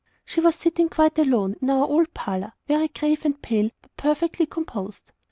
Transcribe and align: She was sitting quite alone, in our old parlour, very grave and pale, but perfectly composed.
She 0.25 0.39
was 0.41 0.55
sitting 0.55 0.89
quite 0.89 1.19
alone, 1.19 1.57
in 1.61 1.69
our 1.69 1.85
old 1.85 2.11
parlour, 2.15 2.53
very 2.67 2.87
grave 2.87 3.23
and 3.23 3.39
pale, 3.39 3.69
but 3.83 3.95
perfectly 3.97 4.47
composed. 4.47 5.11